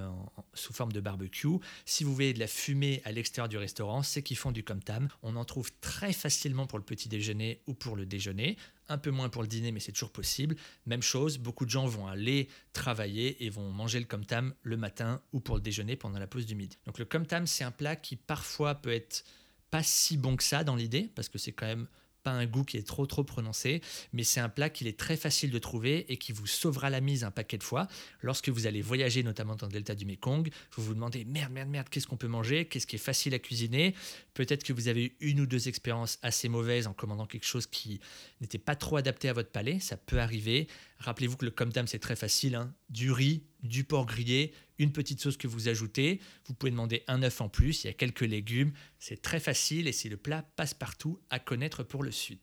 [0.53, 1.47] sous forme de barbecue.
[1.85, 4.83] Si vous voyez de la fumée à l'extérieur du restaurant, c'est qu'ils font du com
[4.83, 5.09] tam.
[5.23, 8.57] On en trouve très facilement pour le petit déjeuner ou pour le déjeuner.
[8.89, 10.57] Un peu moins pour le dîner, mais c'est toujours possible.
[10.87, 14.77] Même chose, beaucoup de gens vont aller travailler et vont manger le com tam le
[14.77, 16.77] matin ou pour le déjeuner pendant la pause du midi.
[16.87, 19.25] Donc le com tam, c'est un plat qui parfois peut être
[19.71, 21.87] pas si bon que ça dans l'idée, parce que c'est quand même
[22.23, 23.83] pas un goût qui est trop trop prononcé,
[24.13, 27.01] mais c'est un plat qu'il est très facile de trouver et qui vous sauvera la
[27.01, 27.89] mise un paquet de fois.
[28.21, 31.69] Lorsque vous allez voyager, notamment dans le delta du Mekong, vous vous demandez merde, merde,
[31.69, 32.67] merde, qu'est-ce qu'on peut manger?
[32.67, 33.95] Qu'est-ce qui est facile à cuisiner?
[34.35, 37.67] Peut-être que vous avez eu une ou deux expériences assez mauvaises en commandant quelque chose
[37.67, 38.01] qui
[38.41, 40.69] n'était pas trop adapté à votre palais, ça peut arriver.
[41.03, 42.73] Rappelez-vous que le com c'est très facile, hein.
[42.89, 46.21] du riz, du porc grillé, une petite sauce que vous ajoutez.
[46.47, 48.73] Vous pouvez demander un œuf en plus, il y a quelques légumes.
[48.99, 52.39] C'est très facile et c'est le plat passe-partout à connaître pour le sud.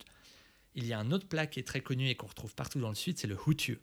[0.75, 2.89] Il y a un autre plat qui est très connu et qu'on retrouve partout dans
[2.89, 3.79] le sud, c'est le hutu.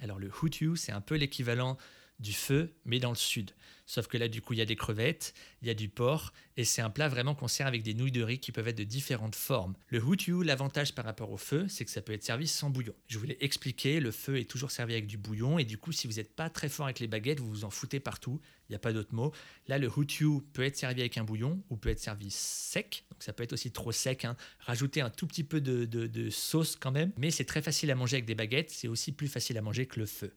[0.00, 1.76] Alors le hutu, c'est un peu l'équivalent
[2.18, 3.50] du feu, mais dans le sud.
[3.86, 6.32] Sauf que là, du coup, il y a des crevettes, il y a du porc,
[6.56, 8.78] et c'est un plat vraiment qu'on sert avec des nouilles de riz qui peuvent être
[8.78, 9.74] de différentes formes.
[9.88, 12.94] Le hutu, l'avantage par rapport au feu, c'est que ça peut être servi sans bouillon.
[13.08, 15.92] Je vous l'ai expliqué, le feu est toujours servi avec du bouillon, et du coup,
[15.92, 18.72] si vous n'êtes pas très fort avec les baguettes, vous vous en foutez partout, il
[18.72, 19.32] n'y a pas d'autre mot.
[19.68, 23.22] Là, le hutu peut être servi avec un bouillon, ou peut être servi sec, donc
[23.22, 24.36] ça peut être aussi trop sec, hein.
[24.60, 27.94] rajouter un tout petit peu de, de sauce quand même, mais c'est très facile à
[27.94, 30.32] manger avec des baguettes, c'est aussi plus facile à manger que le feu.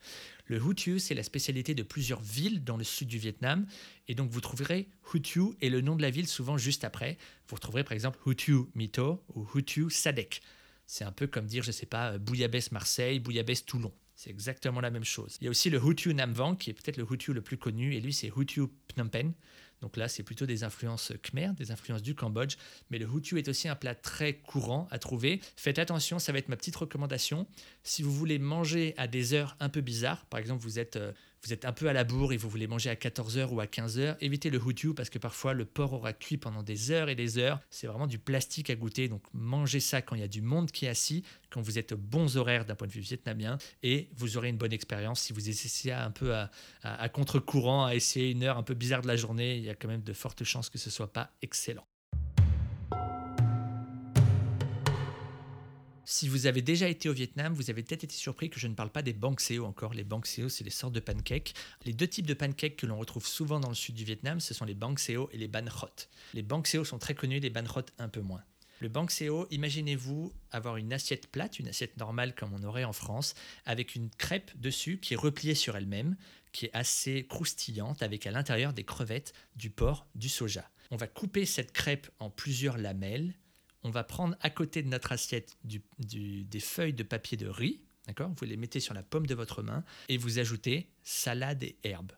[0.45, 3.36] Le hutu, c'est la spécialité de plusieurs villes dans le sud du Vietnam,
[4.07, 7.17] et donc vous trouverez Hutu et le nom de la ville souvent juste après.
[7.47, 10.41] Vous retrouverez par exemple Hutu Mito ou Hutu Sadek.
[10.85, 13.93] C'est un peu comme dire, je ne sais pas, euh, Bouillabaisse Marseille, Bouillabaisse Toulon.
[14.15, 15.37] C'est exactement la même chose.
[15.41, 17.57] Il y a aussi le Hutu Nam Vang, qui est peut-être le Hutu le plus
[17.57, 19.33] connu, et lui c'est Hutu Phnom Penh.
[19.81, 22.55] Donc là, c'est plutôt des influences khmer, des influences du Cambodge.
[22.89, 25.39] Mais le hutu est aussi un plat très courant à trouver.
[25.55, 27.47] Faites attention, ça va être ma petite recommandation.
[27.83, 31.11] Si vous voulez manger à des heures un peu bizarres, par exemple, vous êtes euh,
[31.43, 33.65] vous êtes un peu à la bourre et vous voulez manger à 14h ou à
[33.65, 37.15] 15h, évitez le hutu parce que parfois le porc aura cuit pendant des heures et
[37.15, 37.59] des heures.
[37.69, 40.71] C'est vraiment du plastique à goûter, donc mangez ça quand il y a du monde
[40.71, 44.37] qui est assis, quand vous êtes bons horaires d'un point de vue vietnamien et vous
[44.37, 45.21] aurez une bonne expérience.
[45.21, 49.07] Si vous essayez un peu à, contre-courant, à essayer une heure un peu bizarre de
[49.07, 51.87] la journée, il y a quand même de fortes chances que ce soit pas excellent.
[56.09, 58.75] Si vous avez déjà été au Vietnam, vous avez peut-être été surpris que je ne
[58.75, 59.93] parle pas des banh seo encore.
[59.93, 61.53] Les banh seo, c'est des sortes de pancakes.
[61.83, 64.53] Les deux types de pancakes que l'on retrouve souvent dans le sud du Vietnam, ce
[64.53, 66.07] sont les banh seo et les ban hot.
[66.33, 68.41] Les banh seo sont très connus, les ban hot un peu moins.
[68.79, 72.93] Le banh seo, imaginez-vous avoir une assiette plate, une assiette normale comme on aurait en
[72.93, 73.33] France,
[73.65, 76.15] avec une crêpe dessus qui est repliée sur elle-même,
[76.53, 80.71] qui est assez croustillante, avec à l'intérieur des crevettes, du porc, du soja.
[80.89, 83.33] On va couper cette crêpe en plusieurs lamelles.
[83.87, 88.29] On va prendre à côté de notre assiette des feuilles de papier de riz, d'accord?
[88.37, 92.11] Vous les mettez sur la paume de votre main et vous ajoutez salade et herbes.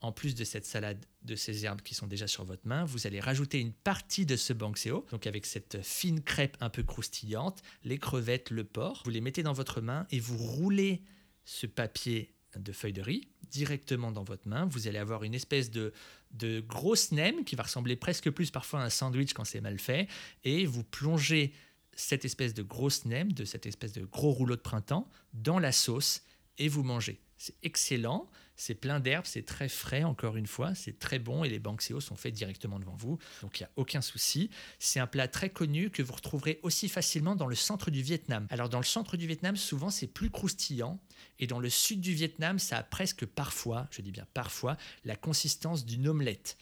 [0.00, 3.06] En plus de cette salade, de ces herbes qui sont déjà sur votre main, vous
[3.06, 7.62] allez rajouter une partie de ce banxeo, donc avec cette fine crêpe un peu croustillante,
[7.84, 9.02] les crevettes, le porc.
[9.04, 11.00] Vous les mettez dans votre main et vous roulez
[11.44, 14.66] ce papier de feuilles de riz directement dans votre main.
[14.66, 15.92] Vous allez avoir une espèce de,
[16.32, 19.78] de grosse nem qui va ressembler presque plus parfois à un sandwich quand c'est mal
[19.78, 20.08] fait.
[20.44, 21.52] Et vous plongez
[21.94, 25.72] cette espèce de grosse nem, de cette espèce de gros rouleau de printemps, dans la
[25.72, 26.22] sauce
[26.58, 27.20] et vous mangez.
[27.36, 31.48] C'est excellent, c'est plein d'herbes, c'est très frais encore une fois, c'est très bon et
[31.48, 34.50] les banxeos sont faits directement devant vous, donc il n'y a aucun souci.
[34.78, 38.46] C'est un plat très connu que vous retrouverez aussi facilement dans le centre du Vietnam.
[38.50, 41.00] Alors dans le centre du Vietnam, souvent c'est plus croustillant
[41.38, 45.16] et dans le sud du Vietnam, ça a presque parfois, je dis bien parfois, la
[45.16, 46.56] consistance d'une omelette.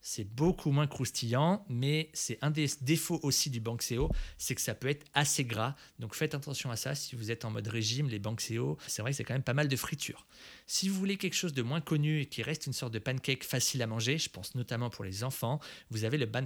[0.00, 4.74] C'est beaucoup moins croustillant, mais c'est un des défauts aussi du banxeo, c'est que ça
[4.74, 5.74] peut être assez gras.
[5.98, 9.10] Donc faites attention à ça si vous êtes en mode régime, les banxeo, c'est vrai
[9.12, 10.26] que c'est quand même pas mal de friture.
[10.66, 13.44] Si vous voulez quelque chose de moins connu et qui reste une sorte de pancake
[13.44, 15.60] facile à manger, je pense notamment pour les enfants,
[15.90, 16.44] vous avez le ban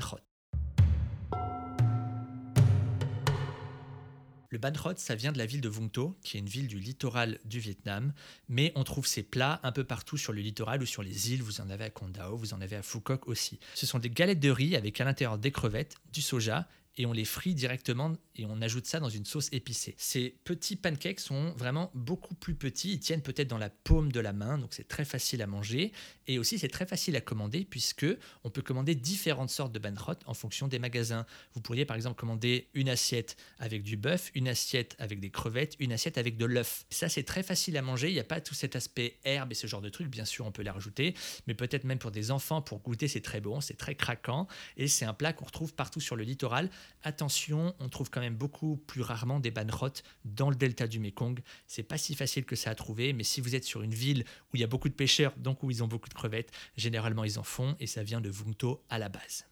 [4.55, 6.69] Le ban hot, ça vient de la ville de Vung To, qui est une ville
[6.69, 8.12] du littoral du Vietnam,
[8.49, 11.43] mais on trouve ces plats un peu partout sur le littoral ou sur les îles.
[11.43, 13.59] Vous en avez à Con Dao, vous en avez à Phu Quoc aussi.
[13.75, 17.12] Ce sont des galettes de riz avec à l'intérieur des crevettes, du soja et on
[17.12, 19.94] les frit directement et on ajoute ça dans une sauce épicée.
[19.98, 24.20] Ces petits pancakes sont vraiment beaucoup plus petits, ils tiennent peut-être dans la paume de
[24.20, 25.92] la main, donc c'est très facile à manger
[26.26, 28.07] et aussi c'est très facile à commander puisque
[28.44, 31.26] on peut commander différentes sortes de banrot en fonction des magasins.
[31.54, 35.76] Vous pourriez par exemple commander une assiette avec du bœuf, une assiette avec des crevettes,
[35.78, 36.87] une assiette avec de l'œuf.
[36.90, 39.54] Ça c'est très facile à manger, il n'y a pas tout cet aspect herbe et
[39.54, 41.14] ce genre de trucs, bien sûr on peut les rajouter,
[41.46, 44.88] mais peut-être même pour des enfants pour goûter c'est très bon, c'est très craquant et
[44.88, 46.70] c'est un plat qu'on retrouve partout sur le littoral
[47.03, 51.40] attention, on trouve quand même beaucoup plus rarement des banrottes dans le delta du Mekong.
[51.66, 54.25] C'est pas si facile que ça à trouver, mais si vous êtes sur une ville
[54.53, 57.25] où il y a beaucoup de pêcheurs, donc où ils ont beaucoup de crevettes, généralement
[57.25, 59.47] ils en font et ça vient de Vung To à la base.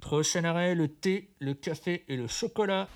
[0.00, 2.88] Prochain arrêt, le thé, le café et le chocolat.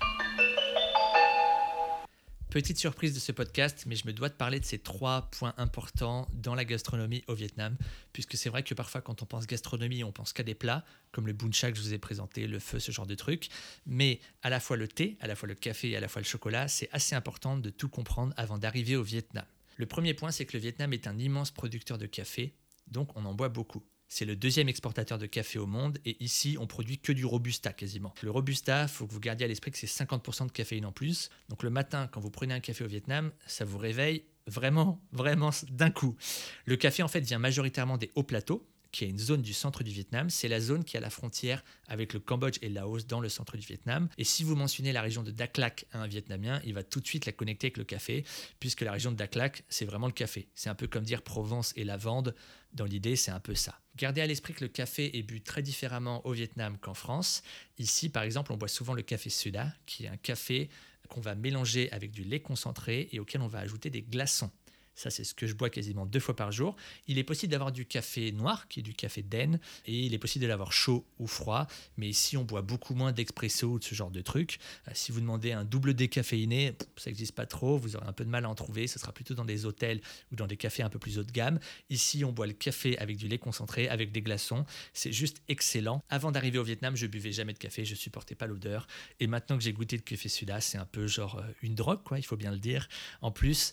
[2.49, 5.53] Petite surprise de ce podcast, mais je me dois de parler de ces trois points
[5.57, 7.77] importants dans la gastronomie au Vietnam,
[8.11, 11.27] puisque c'est vrai que parfois quand on pense gastronomie, on pense qu'à des plats, comme
[11.27, 13.49] le bun cha que je vous ai présenté, le feu, ce genre de trucs,
[13.85, 16.23] mais à la fois le thé, à la fois le café et à la fois
[16.23, 19.45] le chocolat, c'est assez important de tout comprendre avant d'arriver au Vietnam.
[19.77, 22.55] Le premier point, c'est que le Vietnam est un immense producteur de café,
[22.87, 23.83] donc on en boit beaucoup.
[24.09, 27.71] C'est le deuxième exportateur de café au monde et ici on produit que du robusta
[27.71, 28.13] quasiment.
[28.23, 31.29] Le robusta, faut que vous gardiez à l'esprit que c'est 50% de caféine en plus.
[31.47, 35.51] Donc le matin quand vous prenez un café au Vietnam, ça vous réveille vraiment, vraiment
[35.69, 36.17] d'un coup.
[36.65, 39.83] Le café en fait vient majoritairement des hauts plateaux qui est une zone du centre
[39.83, 40.29] du Vietnam.
[40.29, 43.29] C'est la zone qui a la frontière avec le Cambodge et le Laos dans le
[43.29, 44.09] centre du Vietnam.
[44.17, 46.99] Et si vous mentionnez la région de Dak Lak à un Vietnamien, il va tout
[46.99, 48.25] de suite la connecter avec le café,
[48.59, 50.47] puisque la région de Dak Lak, c'est vraiment le café.
[50.55, 52.35] C'est un peu comme dire Provence et lavande.
[52.73, 53.79] Dans l'idée, c'est un peu ça.
[53.99, 57.43] Gardez à l'esprit que le café est bu très différemment au Vietnam qu'en France.
[57.79, 60.69] Ici, par exemple, on boit souvent le café Suda, qui est un café
[61.09, 64.51] qu'on va mélanger avec du lait concentré et auquel on va ajouter des glaçons.
[64.99, 66.75] Ça, c'est ce que je bois quasiment deux fois par jour.
[67.07, 70.17] Il est possible d'avoir du café noir, qui est du café den, et il est
[70.17, 71.67] possible de l'avoir chaud ou froid.
[71.95, 74.59] Mais ici, on boit beaucoup moins d'expresso ou de ce genre de trucs.
[74.89, 77.77] Euh, si vous demandez un double décaféiné, ça n'existe pas trop.
[77.77, 78.87] Vous aurez un peu de mal à en trouver.
[78.87, 80.01] Ce sera plutôt dans des hôtels
[80.33, 81.61] ou dans des cafés un peu plus haut de gamme.
[81.89, 84.65] Ici, on boit le café avec du lait concentré, avec des glaçons.
[84.91, 86.03] C'est juste excellent.
[86.09, 87.85] Avant d'arriver au Vietnam, je buvais jamais de café.
[87.85, 88.85] Je supportais pas l'odeur.
[89.21, 92.03] Et maintenant que j'ai goûté le café Suda, c'est un peu genre euh, une drogue,
[92.03, 92.19] quoi.
[92.19, 92.89] Il faut bien le dire.
[93.21, 93.71] En plus,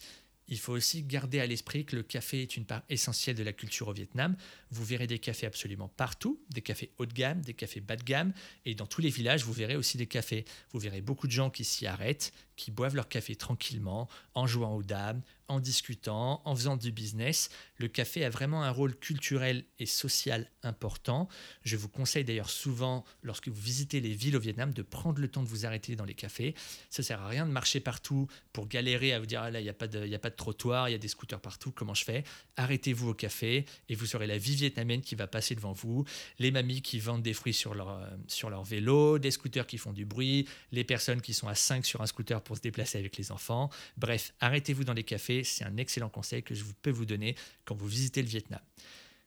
[0.48, 3.52] il faut aussi garder à l'esprit que le café est une part essentielle de la
[3.52, 4.36] culture au Vietnam.
[4.70, 8.04] Vous verrez des cafés absolument partout, des cafés haut de gamme, des cafés bas de
[8.04, 8.32] gamme,
[8.64, 10.44] et dans tous les villages, vous verrez aussi des cafés.
[10.72, 14.74] Vous verrez beaucoup de gens qui s'y arrêtent, qui boivent leur café tranquillement, en jouant
[14.74, 17.50] aux dames, en discutant, en faisant du business.
[17.76, 21.28] Le café a vraiment un rôle culturel et social important.
[21.62, 25.28] Je vous conseille d'ailleurs souvent, lorsque vous visitez les villes au Vietnam, de prendre le
[25.28, 26.54] temps de vous arrêter dans les cafés.
[26.90, 29.64] Ça sert à rien de marcher partout pour galérer à vous dire ah là, il
[29.64, 31.94] n'y a, pas de- a pas de trottoir, il y a des scooters partout, comment
[31.94, 32.24] je fais?
[32.56, 36.04] Arrêtez-vous au café et vous aurez la vie vietnamienne qui va passer devant vous,
[36.40, 39.78] les mamies qui vendent des fruits sur leur, euh, sur leur vélo, des scooters qui
[39.78, 42.98] font du bruit, les personnes qui sont à 5 sur un scooter pour se déplacer
[42.98, 43.68] avec les enfants.
[43.96, 47.74] Bref, arrêtez-vous dans les cafés, c'est un excellent conseil que je peux vous donner quand
[47.74, 48.60] vous visitez le Vietnam.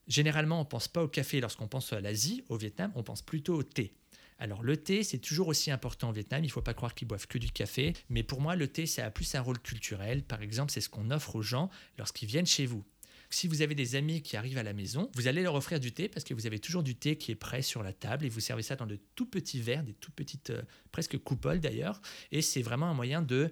[0.08, 3.22] Généralement, on ne pense pas au café lorsqu'on pense à l'Asie, au Vietnam, on pense
[3.22, 3.94] plutôt au thé.
[4.40, 7.08] Alors le thé, c'est toujours aussi important au Vietnam, il ne faut pas croire qu'ils
[7.08, 10.24] boivent que du café, mais pour moi, le thé, ça a plus un rôle culturel.
[10.24, 12.84] Par exemple, c'est ce qu'on offre aux gens lorsqu'ils viennent chez vous.
[13.32, 15.92] Si vous avez des amis qui arrivent à la maison, vous allez leur offrir du
[15.92, 18.30] thé parce que vous avez toujours du thé qui est prêt sur la table et
[18.30, 22.02] vous servez ça dans de tout petits verres, des tout petites, euh, presque coupoles d'ailleurs.
[22.32, 23.52] Et c'est vraiment un moyen de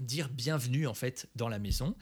[0.00, 1.94] dire bienvenue en fait dans la maison.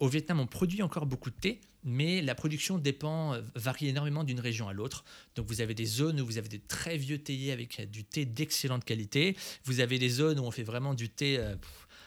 [0.00, 4.24] Au Vietnam, on produit encore beaucoup de thé, mais la production dépend, euh, varie énormément
[4.24, 5.04] d'une région à l'autre.
[5.36, 8.24] Donc vous avez des zones où vous avez des très vieux théiers avec du thé
[8.24, 9.36] d'excellente qualité.
[9.64, 11.54] Vous avez des zones où on fait vraiment du thé euh,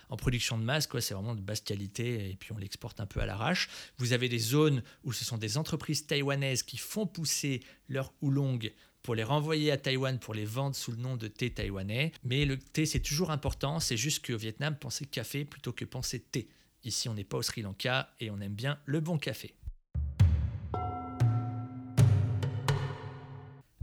[0.10, 1.02] en production de masse, quoi.
[1.02, 3.70] C'est vraiment de basse qualité et puis on l'exporte un peu à l'arrache.
[3.98, 8.60] Vous avez des zones où ce sont des entreprises taïwanaises qui font pousser leur oolong
[9.06, 12.12] pour les renvoyer à Taïwan pour les vendre sous le nom de thé taïwanais.
[12.24, 13.80] Mais le thé, c'est toujours important.
[13.80, 16.48] C'est juste qu'au Vietnam, pensez café plutôt que penser thé.
[16.84, 19.54] Ici, on n'est pas au Sri Lanka et on aime bien le bon café.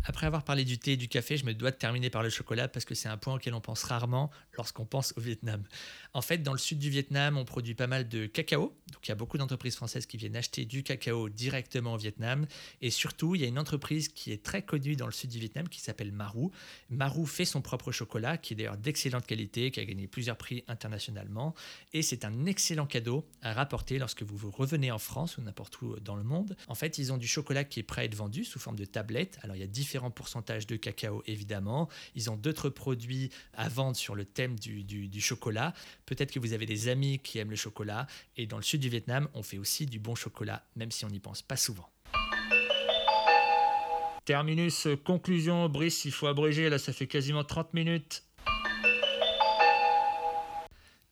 [0.04, 2.30] Après avoir parlé du thé et du café, je me dois de terminer par le
[2.30, 5.62] chocolat parce que c'est un point auquel on pense rarement lorsqu'on pense au Vietnam.
[6.12, 8.76] En fait, dans le sud du Vietnam, on produit pas mal de cacao.
[8.92, 12.46] Donc il y a beaucoup d'entreprises françaises qui viennent acheter du cacao directement au Vietnam.
[12.80, 15.38] Et surtout, il y a une entreprise qui est très connue dans le sud du
[15.38, 16.50] Vietnam qui s'appelle Marou.
[16.90, 20.64] Marou fait son propre chocolat, qui est d'ailleurs d'excellente qualité, qui a gagné plusieurs prix
[20.66, 21.54] internationalement.
[21.92, 25.98] Et c'est un excellent cadeau à rapporter lorsque vous revenez en France ou n'importe où
[26.00, 26.56] dans le monde.
[26.66, 28.84] En fait, ils ont du chocolat qui est prêt à être vendu sous forme de
[28.84, 29.38] tablette.
[29.42, 31.86] Alors il y a différents différents pourcentages de cacao, évidemment.
[32.14, 35.74] Ils ont d'autres produits à vendre sur le thème du, du chocolat.
[36.06, 38.06] Peut-être que vous avez des amis qui aiment le chocolat.
[38.38, 41.10] Et dans le sud du Vietnam, on fait aussi du bon chocolat, même si on
[41.10, 41.90] n'y pense pas souvent.
[44.24, 48.22] Terminus, conclusion, Brice, il faut abréger, là ça fait quasiment 30 minutes.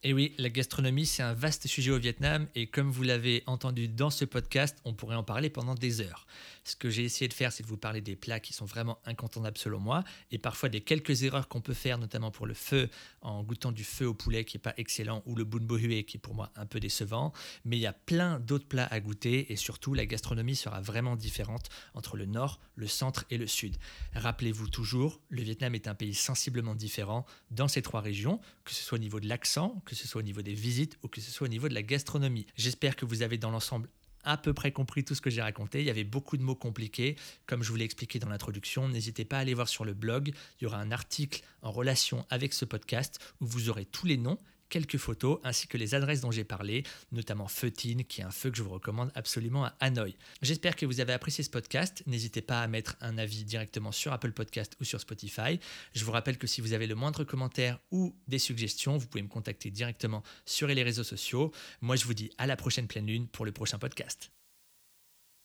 [0.03, 3.87] Et oui, la gastronomie, c'est un vaste sujet au Vietnam et comme vous l'avez entendu
[3.87, 6.27] dans ce podcast, on pourrait en parler pendant des heures.
[6.65, 8.99] Ce que j'ai essayé de faire, c'est de vous parler des plats qui sont vraiment
[9.05, 12.89] incontournables selon moi et parfois des quelques erreurs qu'on peut faire, notamment pour le feu,
[13.21, 16.03] en goûtant du feu au poulet qui n'est pas excellent ou le bun bo hue
[16.05, 17.35] qui est pour moi un peu décevant.
[17.67, 21.15] Mais il y a plein d'autres plats à goûter et surtout, la gastronomie sera vraiment
[21.15, 23.77] différente entre le nord, le centre et le sud.
[24.15, 28.83] Rappelez-vous toujours, le Vietnam est un pays sensiblement différent dans ces trois régions, que ce
[28.83, 31.33] soit au niveau de l'accent, que ce soit au niveau des visites ou que ce
[31.33, 32.47] soit au niveau de la gastronomie.
[32.55, 33.89] J'espère que vous avez dans l'ensemble
[34.23, 35.81] à peu près compris tout ce que j'ai raconté.
[35.81, 37.17] Il y avait beaucoup de mots compliqués.
[37.47, 40.29] Comme je vous l'ai expliqué dans l'introduction, n'hésitez pas à aller voir sur le blog.
[40.61, 44.17] Il y aura un article en relation avec ce podcast où vous aurez tous les
[44.17, 44.39] noms
[44.71, 48.51] quelques photos ainsi que les adresses dont j'ai parlé, notamment Feutine, qui est un feu
[48.51, 50.17] que je vous recommande absolument à Hanoï.
[50.41, 52.03] J'espère que vous avez apprécié ce podcast.
[52.07, 55.61] N'hésitez pas à mettre un avis directement sur Apple Podcast ou sur Spotify.
[55.93, 59.23] Je vous rappelle que si vous avez le moindre commentaire ou des suggestions, vous pouvez
[59.23, 61.53] me contacter directement sur les réseaux sociaux.
[61.81, 64.31] Moi, je vous dis à la prochaine pleine lune pour le prochain podcast.